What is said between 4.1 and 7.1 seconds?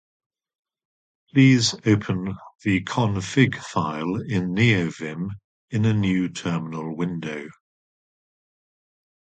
in neovim in a new terminal